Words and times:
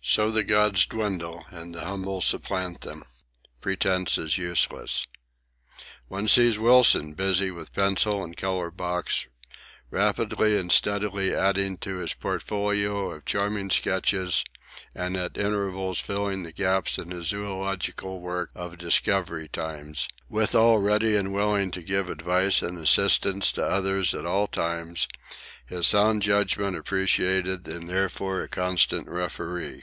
So 0.00 0.30
the 0.30 0.42
'gods' 0.42 0.86
dwindle 0.86 1.44
and 1.50 1.74
the 1.74 1.84
humble 1.84 2.22
supplant 2.22 2.80
them. 2.80 3.04
Pretence 3.60 4.16
is 4.16 4.38
useless. 4.38 5.06
One 6.06 6.28
sees 6.28 6.58
Wilson 6.58 7.12
busy 7.12 7.50
with 7.50 7.74
pencil 7.74 8.24
and 8.24 8.34
colour 8.34 8.70
box, 8.70 9.26
rapidly 9.90 10.58
and 10.58 10.72
steadily 10.72 11.34
adding 11.34 11.76
to 11.78 11.96
his 11.98 12.14
portfolio 12.14 13.10
of 13.10 13.26
charming 13.26 13.68
sketches 13.68 14.44
and 14.94 15.14
at 15.14 15.36
intervals 15.36 16.00
filling 16.00 16.42
the 16.42 16.52
gaps 16.52 16.96
in 16.96 17.10
his 17.10 17.26
zoological 17.26 18.18
work 18.20 18.48
of 18.54 18.78
Discovery 18.78 19.48
times; 19.48 20.08
withal 20.30 20.78
ready 20.78 21.16
and 21.16 21.34
willing 21.34 21.70
to 21.72 21.82
give 21.82 22.08
advice 22.08 22.62
and 22.62 22.78
assistance 22.78 23.52
to 23.52 23.62
others 23.62 24.14
at 24.14 24.24
all 24.24 24.46
times; 24.46 25.06
his 25.66 25.86
sound 25.86 26.22
judgment 26.22 26.78
appreciated 26.78 27.68
and 27.68 27.90
therefore 27.90 28.40
a 28.40 28.48
constant 28.48 29.06
referee. 29.06 29.82